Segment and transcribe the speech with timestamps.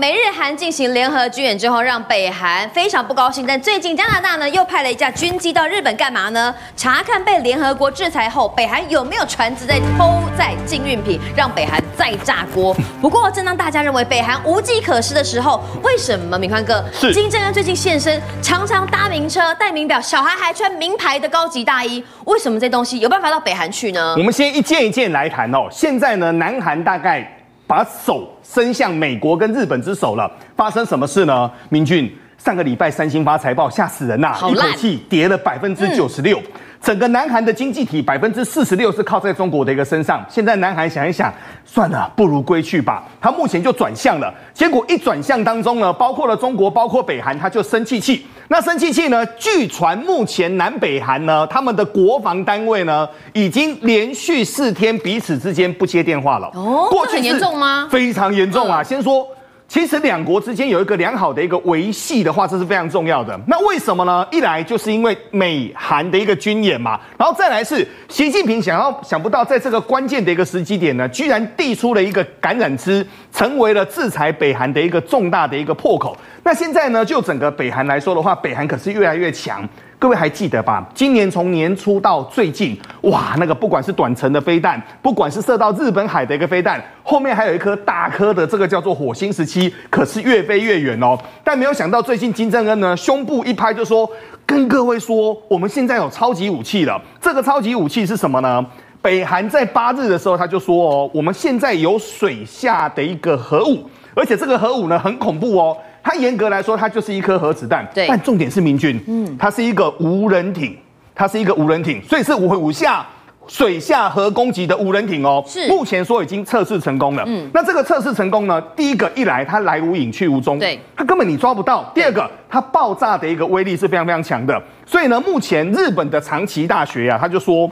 [0.00, 3.44] 美日韩进行联合军演之后，让北韩非常不高兴。
[3.46, 6.54] 但最近加拿大呢又派了一架军机到日本干嘛呢？
[6.74, 12.74] 查看被联合国制裁后，北韩有没有船只在偷载禁运品，让北韩再炸锅。
[13.02, 16.82] 不过，正当大家认为北韩无计可施的时候，为什么敏宽哥
[17.12, 22.02] 金正恩最近现身，常常搭名车、戴名表，小孩还穿名牌的高级大衣？
[22.24, 24.14] 为什么这东西有办法到北韩去呢？
[24.16, 25.68] 我们先一件一件来谈哦。
[25.70, 27.30] 现在呢，南韩大概。
[27.70, 31.48] 把手伸向美国跟日本之手了，发生什么事呢？
[31.68, 36.36] 明俊，上个礼拜三星发财报吓死人呐、啊，一口气跌了百分之九十六。
[36.40, 36.44] 嗯
[36.82, 40.24] 整个南韩的经济体百分之四十六是靠在中国的一个身上。
[40.28, 41.32] 现在南韩想一想，
[41.64, 43.04] 算了，不如归去吧。
[43.20, 48.24] 他目前就转向了，结果一转向当中呢，包括了中国，包括北韩，他就生气气。
[48.48, 49.24] 那生气气呢？
[49.38, 56.50] 据传目前南北韩呢，他们的国防单位呢，已经连续四天彼此之间不接电话了。
[56.54, 57.86] 哦，过去很严重吗？
[57.90, 58.82] 非常严重啊！
[58.82, 59.28] 先说。
[59.70, 63.38] 其实两国之间有一个良好的一个维系的话，这是非常重要的。
[63.46, 64.26] 那为什么呢？
[64.32, 76.18] 一来就是因为美韩的一个军演嘛，然后再来是习近平想要想不到在这个关键的一个时机点呢，居然递出了一个橄榄枝，成为了制裁北韩的一个重大的一个破口。
[76.42, 79.64] 那现在呢，就整个北韩来说的话，北韩可是越来越强。
[80.00, 80.82] 各位还记得吧？
[80.94, 91.18] 今年从年初到最近，哇，那个不管是短程的飞弹，不管是射到日本海的一个飞弹，后面还有一颗大颗的，这个叫做火星十七，可是越飞越远哦。
[91.44, 94.10] 但没有想到，最近金正恩呢，胸部一拍就说，
[94.46, 96.98] 跟各位说，我们现在有超级武器了。
[97.20, 98.64] 这个超级武器是什么呢？
[99.02, 103.84] 北韩在八日的时候他就说哦，我们现在有水下的一个核武，
[104.14, 105.76] 而且这个核武呢很恐怖哦。
[106.02, 107.86] 它严格来说，它就是一颗核子弹。
[107.94, 110.76] 对，但重点是明军，嗯，它是一个无人艇，
[111.14, 113.06] 它是一个无人艇，所以是五下
[113.46, 115.44] 水下核攻击的无人艇哦。
[115.46, 117.24] 是，目前说已经测试成功了。
[117.26, 118.58] 嗯，那这个测试成功呢？
[118.74, 121.90] 第一个，一来它来无影去无踪，对，它根本你抓不到。
[121.94, 124.58] 第二个，它爆炸的一个威力是非常非常强的。
[124.86, 127.70] 所以呢，目前日本的长崎大学啊，他就说，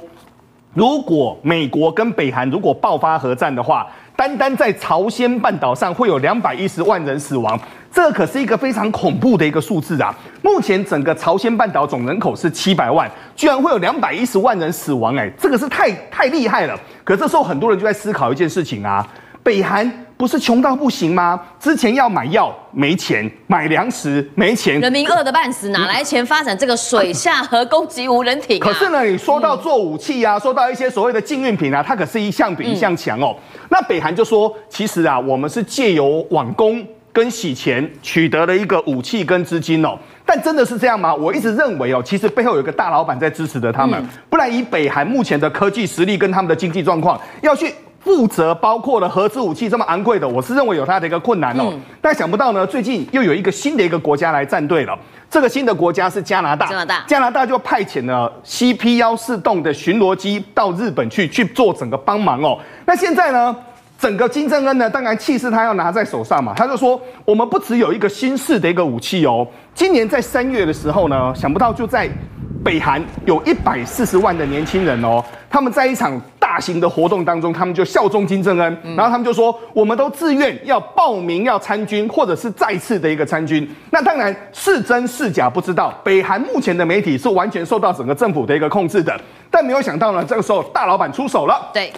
[0.74, 3.86] 如果美国跟北韩如果爆发核战的话，
[4.18, 7.56] 单单在朝鲜半岛上会有两百一十万人死亡。
[7.92, 10.12] 这可是一个非常恐怖的一个数字啊！
[10.42, 16.76] 目前整个朝鲜半岛总人口是七百万，居然会有两百一十万人死亡，哎，这个是太太厉害了。
[17.04, 19.06] 可这时候很多人就在思考一件事情啊：
[19.40, 21.40] 北韩不是穷到不行吗？
[21.58, 28.66] 之前要买药没钱，买粮食没钱，人民饿得半死，哪来钱发展这个水下核攻击无人艇啊？
[28.66, 33.34] 可是呢，你说到做武器啊，说到一些所谓的禁运品啊，它可是一项比一项强哦。
[33.70, 36.84] 那北韩就说，其实啊，我们是借由网攻。
[37.10, 41.12] 跟洗钱取得了一个武器跟资金哦，但真的是这样吗？
[41.12, 44.00] 我一直认为哦，其实背后有一个大老板在支持着他们，
[44.30, 51.72] 不然以北韩目前的科技实力跟他们的经济状况，要去负责包括了核子武器这么昂贵的，我是认为有它的一个困难哦。
[52.00, 54.98] 但想不到呢，最近又有一个新的一个国家来站队了，
[55.30, 62.58] 这个新的国家是加拿大，加拿大，加拿大就派遣了 CP 幺四洞的巡逻机到日本去去做整个帮忙哦。
[62.86, 63.54] 那现在呢？
[64.00, 69.44] 整个金正恩呢，当然气势他要拿在手上嘛，他就说，我们不只有一个新式的一个武器哦。
[69.74, 72.08] 今年在三月的时候呢，想不到就在
[72.64, 75.20] 北韩有一百四十万的年轻人哦，
[75.50, 76.16] 他们在一场
[76.58, 83.64] 大型的活动当中，他们就效忠金正恩，然后他们就说，我们都自愿要报名要参军，或者是再次的一个参军。
[83.92, 85.94] 那当然是真是假不知道。
[86.02, 89.16] 北韩目前的媒体是完全受到整个政府的一个控制的，
[89.48, 91.70] 但没有想到呢，这个时候大老板出手了。
[91.72, 91.92] 对。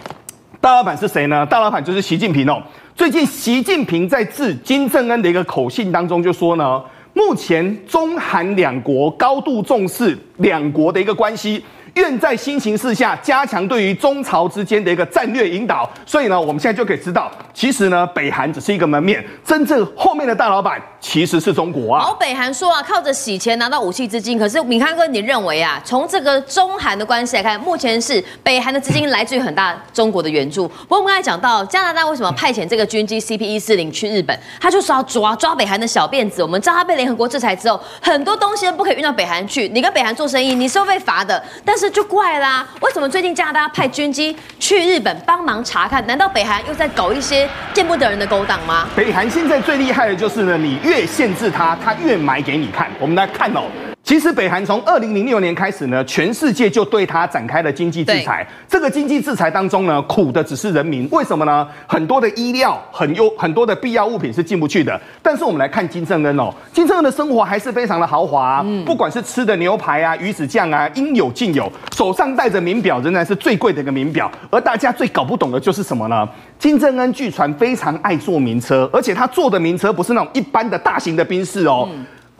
[0.59, 1.43] 大老板是谁呢？
[1.43, 2.61] 大老板就是习近平哦。
[2.93, 6.79] 最近习近平在致金正恩的一个口信当中就说呢，
[7.13, 11.65] 目前中韩两国高度重视两国的一个关系。
[11.95, 22.01] 愿在新形势下加强对于中朝之间的一个战略引导，所以呢，我们现在就可以知道，其实呢，北韩只是一个门面，真正后面的大老板其实是中国啊。
[22.01, 30.67] 好，北韩说啊，靠着洗钱拿到武器资金，可是敏康哥，你认为啊，从这个中韩的关系来看，目前是北韩的资金来自于很大中国的援助。
[30.67, 36.41] 不过我们刚才讲到加拿大为什么派遣这个军机 CP 一四零去日本，他就说要抓抓北韩的小辫子。
[36.41, 41.43] 我们知道他被联合国制裁之后，很多东西都不可以运到北韩去，你跟北韩做生意，你是会被罚的。
[41.65, 42.67] 但是这就怪啦！
[42.79, 46.05] 为什么最近加拿大派军机去日本帮忙查看？
[46.05, 48.87] 难道北韩又在搞一些见不得人的勾当吗？
[48.95, 52.87] 北韩现在最厉害的就是呢，你越限制他，他越买给你看。
[52.99, 53.63] 我们来看哦。
[54.11, 58.45] 其实北韩从二零零六年开始呢，全世界就对它展开了经济制裁。
[58.67, 61.07] 这个经济制裁当中呢，苦的只是人民。
[61.11, 61.65] 为什么呢？
[61.87, 64.99] 很多的医疗、很优、很多的必要物品是进不去的。
[65.21, 71.71] 但是我们来看金正恩哦，金正恩的生活还是非常的豪华啊，不管是吃的牛排啊、鱼子酱啊，应有尽有。
[71.95, 74.29] 手上戴着名表，仍然是最贵的一个名表。
[74.49, 76.27] 而大家最搞不懂的就是什么呢？
[76.59, 81.87] 金正恩据传非常爱坐名车，而且他坐的名车不是那种一般的大型的宾士哦。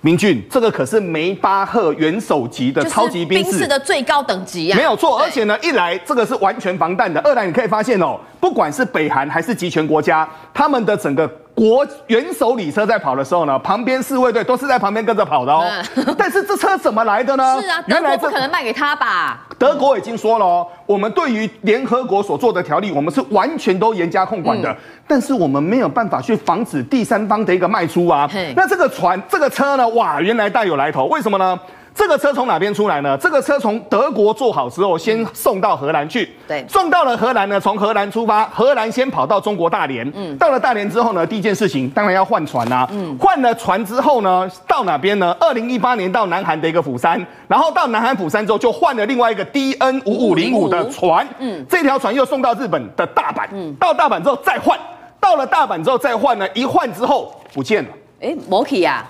[0.02, 5.20] 明俊，这个可是梅巴赫元首级的超级兵士的最高等级啊，没有错。
[5.20, 11.30] 而且呢，一来这个是完全防弹的，二来你可以发现哦，不管是北韩还是集权国家，他们的整个。
[11.62, 15.64] 国元首礼车在跑的时候呢，旁边侍卫队都是在旁边跟着跑的哦。
[15.94, 17.56] 嗯、 但是这车怎么来的呢？
[17.62, 19.46] 是啊，德国不可能卖给他吧？
[19.60, 24.72] 德国已经说了哦，我们对于联合国所做的条例，我们是完全都严加控管的。
[24.72, 24.78] 嗯、
[25.08, 28.28] 但是我们没有办法去防止第三方的一个卖出啊。
[28.56, 29.88] 那这个船、这个车呢？
[29.90, 31.06] 哇，原来大有来头。
[31.06, 31.60] 为什么呢？
[31.94, 33.18] 这个车从哪边出来呢？
[33.18, 36.28] 这个车从德国做好之后，先送到荷兰去。
[36.48, 40.10] 对，送到了荷兰呢，从荷兰出发，荷兰先跑到中国大连。
[40.16, 42.88] 嗯，到了大连之后呢，第一件事情当然要换船啊。
[42.92, 45.36] 嗯，换了船之后呢，到哪边呢？
[45.40, 51.28] 二零一八年到南韩的一个釜山，然后到南韩釜山之后，就换了另外一个 DN 五五零五的船。
[51.40, 53.48] 嗯，这条船又送到日本的大阪。
[53.52, 54.80] 嗯，到大阪之后再换，
[55.20, 57.90] 到了大阪之后再换呢，一换之后不见了。
[58.22, 59.06] 哎，摩奇呀。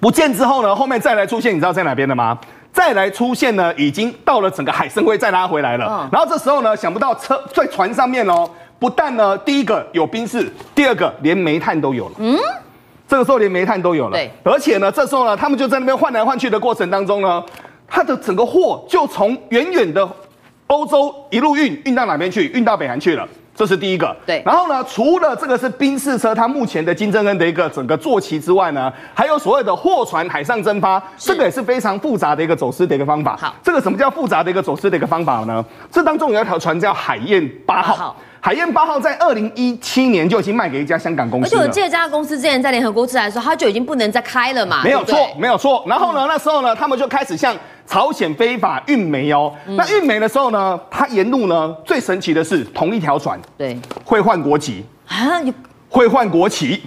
[0.00, 2.38] 不见之后呢，后面再来出现，你知道在哪边的吗？
[2.72, 5.86] 再来出现呢，已经到了整个海参崴再拉回来了。
[5.88, 8.48] 嗯、然后这时候呢，想不到车在船上面哦，
[8.78, 12.12] 不但呢，第一个有冰室，第二个连煤炭都有了。
[12.18, 12.38] 嗯，
[13.08, 14.12] 这个时候连煤炭都有了。
[14.12, 17.42] 对，而且呢，这时候呢，他们就在那边换来换去的过程当中呢，
[17.88, 20.08] 他的整个货就从远远的
[20.68, 22.46] 欧洲一路运运到哪边去？
[22.48, 23.26] 运到北韩去了。
[23.58, 24.40] 这是第一个，对。
[24.46, 33.36] 然后呢，除了这个是宾士车，它目前的金正恩的一个整个坐骑之外呢，还有所谓的货船海上蒸发，是这个也是非常复杂的一个走私的一个方法。
[33.36, 35.64] 好，这个什么叫复杂的一个走私的一个方法呢？
[35.90, 37.94] 这当中有一条船叫海燕八号。
[37.96, 41.46] 好海燕八号在二零一七年就已经卖给一家香港公司。
[41.46, 44.80] 而且我记得这家公司之前在联合国制裁的时候，它就已经不能再开了嘛。
[44.84, 45.82] 没有错，没有错。
[45.88, 47.54] 然后呢，那时候呢，他们就开始向
[47.88, 49.52] 朝鲜非法运煤哦。
[49.66, 55.40] 嗯、那运煤的时候呢，它沿路呢，最神奇的是同一条船，对，会换国籍啊，
[55.88, 56.82] 会换国旗。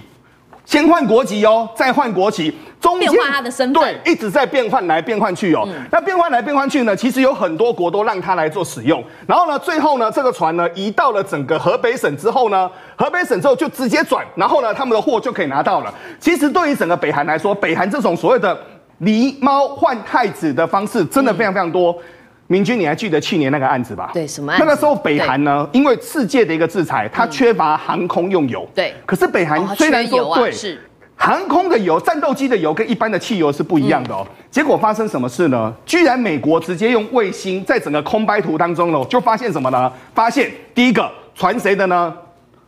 [0.64, 5.64] 先换国籍哦，再换国旗，中间变换他的身份，对，一直在变换来变换去哦。
[5.66, 9.02] 嗯、那变换来变换去呢，其实有很多国都让他来做使用。
[9.26, 15.92] 然后呢，最后呢，这个船呢移到了整个河北省之后呢，河北省之后就直接转，然后呢，他们的货就可以拿到了。
[16.20, 18.56] 其实对于整个北韩来说，北韩这种所谓的
[19.02, 21.92] 狸猫换太子的方式，真的非常非常多。
[21.92, 22.04] 嗯
[22.48, 24.10] 明君，你还记得去年那个案子吧？
[24.12, 24.64] 对，什么案子？
[24.64, 28.68] 那个时候北韩呢，因为世界的一个制裁，它缺乏航空用油。
[28.74, 28.92] 对。
[29.06, 30.78] 可是北韩虽然说、哦啊、对，是
[31.16, 34.26] 航空的油、战斗机的油跟一般的汽油是不一样的哦。
[34.28, 35.72] 嗯、结果发生什么事呢？
[35.86, 39.90] 居然美国直接用卫星在整个空白图当中呢，就发现什么呢？
[40.14, 42.14] 发现第一个船谁的呢？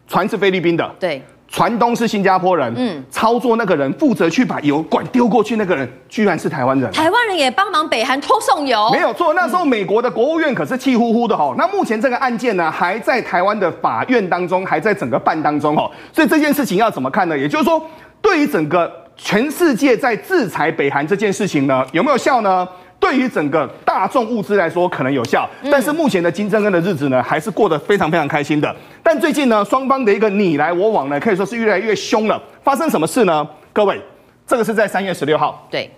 [0.08, 0.90] 船是菲律宾的。
[0.98, 1.20] 对。
[1.54, 6.90] 船东是新加坡人，嗯，操作那个人负责去把油管丢过去，那个人居然是台湾人。
[6.90, 9.34] 台湾人也帮忙北韩偷送油，没有错。
[9.34, 11.54] 那时候美国的国务院可是气呼呼的哦。
[11.56, 15.88] 那目前这个案件呢，还在台湾的法院当中，还在整个办当中哦。
[16.12, 17.38] 所以这件事情要怎么看呢？
[17.38, 17.80] 也就是说，
[18.20, 22.66] 对于整个全世界在制裁北韩这件事情呢，有没有效呢？
[23.04, 28.74] 对于整个大众物资来说，可能有效，但是目前的金正恩的日子呢，还是过得非常非常开心的。
[29.02, 32.42] 但最近呢，双方的一个你来我往呢，可以说是越来越凶了。
[32.62, 33.46] 发生什么事呢？
[33.74, 34.00] 各位，
[34.46, 35.68] 这个是在三月十六号。
[35.70, 35.90] 对。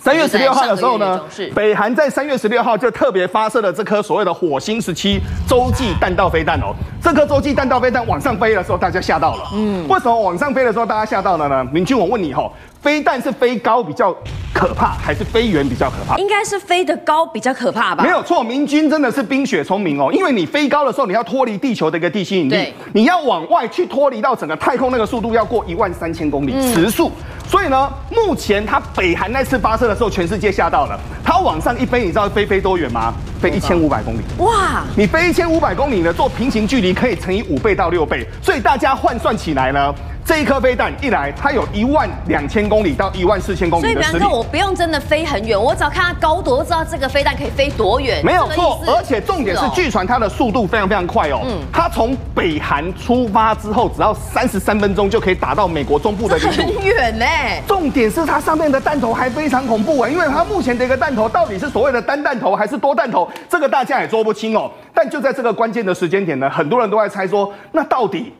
[0.00, 1.20] 三月十六号的时候呢，
[1.54, 6.74] 北韩在三月十六号就特别发射了这颗所谓的火星十七洲际弹道飞弹哦。
[7.02, 9.42] 这颗洲际弹道飞弹往上飞的时候，大家吓到了。
[9.52, 11.66] 嗯，为什么往上飞的时候大家吓到了呢？
[11.70, 12.50] 明君，我问你哈，
[12.80, 14.14] 飞弹是飞高比较
[14.56, 16.16] 可怕，还是飞远比较可怕？
[16.16, 18.02] 应该是飞得高比较可怕吧？
[18.02, 20.10] 没有错，明君真的是冰雪聪明哦。
[20.10, 27.08] 因为你飞高的时候，你要脱离地球的一个地心引力，你要往外去脱离到整个太空那个速度要过一万三千公里时速。
[27.08, 27.12] 嗯
[27.46, 30.98] 所以呢，目前它北韩那次发射的时候，全世界吓到了。
[31.24, 33.14] 它往上一飞，你知道飞飞多远吗？
[33.40, 34.18] 飞一千五百公里。
[34.38, 34.82] 哇！
[34.96, 38.26] 你飞一千五百公里呢，做平行距离可以乘以五倍到六倍。
[38.42, 39.94] 所以大家换算起来呢。
[40.26, 43.82] 这一颗飞弹一来，它有一万两千公里到一万四千公里。
[43.82, 48.24] 所以，比方说，我不用真的飞很远，我只要看它高度，我知道这个飞弹可以飞多远。
[48.24, 51.42] 没有错，而且重点是，据传它的速度非常非常快哦。
[51.44, 51.60] 嗯。
[51.72, 56.62] 它从北韩出发之后，只要三十三分钟就可以打到美国中部的领土。
[56.74, 57.24] 很远呢。
[57.64, 64.68] 重点是它上面的弹头还非常恐怖啊，因为它目前的一个弹头到底是所谓的单弹头还是多弹头，这个大家也说不清哦。
[64.92, 68.32] 但就在这个关键的时间点呢，很多人都在猜说，那到底？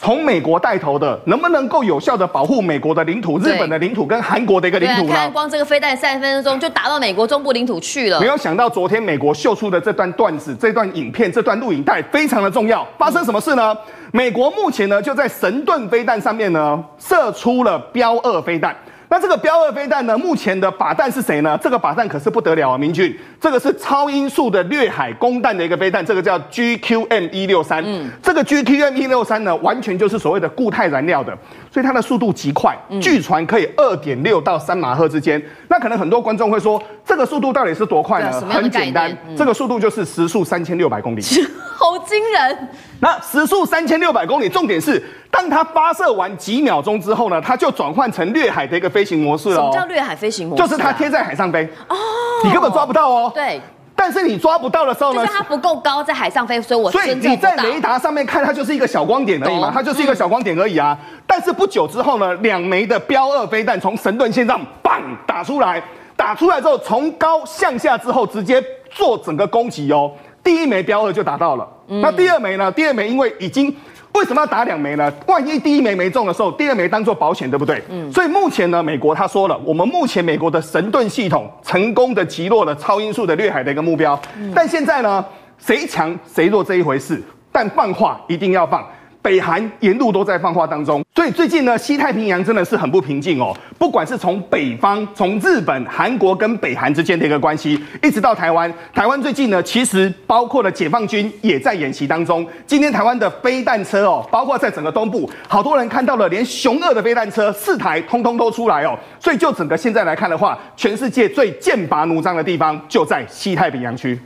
[0.00, 5.12] 从美国带头的，能不能够有效的保护美国的领土、日本的领土跟韩国的一个领土呢？
[5.12, 8.20] 看光这个飞弹三分钟就打到美国中部领土去了。
[8.20, 12.86] 没有想到昨天美国秀出的这段段子、这段影片、这段录影带非常的重要。
[12.96, 13.76] 发生什么事呢？
[14.12, 18.74] 美国目前呢就在神盾飞弹上面呢射出了标二飞弹。
[19.10, 20.16] 那这个标二飞弹呢？
[20.18, 21.58] 目前的靶弹是谁呢？
[21.62, 27.82] 这个靶弹可是不得了啊，明俊，这个是超音速的掠海攻弹的一个飞弹，这个叫 GQM 一六三。
[27.86, 31.36] 嗯，这个 GQM 一六三呢，完全就是所谓的固态燃料的，
[31.70, 35.42] 所以它的速度极快，据传可以二点六到三马赫之间。
[35.68, 38.30] 那可能很多观众会说，这个速度到底是多快呢？
[38.50, 41.22] 很简单，这个速度就是时速三千六百公里，
[41.74, 42.68] 好惊人。
[43.00, 45.02] 那时速三千六百公里，重点是。
[45.30, 49.56] 当它发射完几秒钟之后呢，它就转换成掠海的一个飞行模式了。
[49.56, 50.62] 什么叫掠海飞行模式？
[50.62, 51.94] 就是它贴在海上飞哦，
[52.42, 53.30] 你根本抓不到哦。
[53.34, 53.60] 对，
[53.94, 60.98] 但是你抓不到的时候呢，就是它不够高，在海上飞，所以我所以你在雷达上面看，它就是一个小光点而已嘛，它就是一个小光点而已啊。
[61.26, 65.80] 但是不久之后呢，两枚的标二飞弹从神盾线上棒打出来，
[66.16, 70.10] 打出来之后从高向下之后直接做整个攻击哦。
[70.42, 72.72] 第一枚标二就打到了，那第二枚呢？
[72.72, 73.72] 第二枚因为已经。
[74.18, 75.12] 为什么要打两枚呢？
[75.26, 77.80] 万一第一枚没中的时候，第二枚当做保险，对不对？
[77.88, 78.12] 嗯。
[78.12, 84.20] 所以目前呢，美国他说了，我们目前美国的神盾系统成功的击落了超音速的掠海的一个目标。
[84.54, 85.24] 但现在呢，
[85.58, 87.22] 谁强谁弱这一回事，
[87.52, 88.84] 但放话一定要放。
[89.28, 93.54] 北韩沿路都在放话当中，所以最近呢，西太平洋真的是很不平静哦。
[93.78, 102.46] 不管是从北方，从日本、韩国跟北韩之间的一个关系，一直到台湾，台湾最近呢，其实包括了解放军也在演习当中。
[102.66, 108.98] 今天台湾的飞弹车哦，包括在整个东部，好多人看到了，连雄二的飞弹车四台通通都出来哦。
[109.20, 114.18] 所以就整个现在来看的话，全世界最剑拔弩张的地方就在西太平洋区。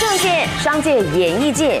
[0.00, 1.80] 政界、商界、演艺界。